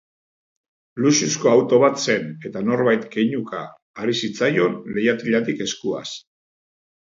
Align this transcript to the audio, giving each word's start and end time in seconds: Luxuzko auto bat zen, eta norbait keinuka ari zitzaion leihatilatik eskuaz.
Luxuzko 1.05 1.51
auto 1.51 1.79
bat 1.83 2.01
zen, 2.05 2.25
eta 2.49 2.63
norbait 2.71 3.05
keinuka 3.17 3.61
ari 4.07 4.17
zitzaion 4.23 4.83
leihatilatik 4.99 5.65
eskuaz. 5.69 6.05